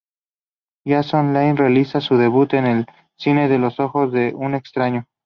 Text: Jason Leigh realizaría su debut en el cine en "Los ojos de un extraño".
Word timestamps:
Jason 0.83 1.31
Leigh 1.31 1.53
realizaría 1.53 2.01
su 2.01 2.17
debut 2.17 2.51
en 2.55 2.65
el 2.65 2.85
cine 3.19 3.45
en 3.45 3.61
"Los 3.61 3.79
ojos 3.79 4.11
de 4.11 4.33
un 4.35 4.55
extraño". 4.55 5.05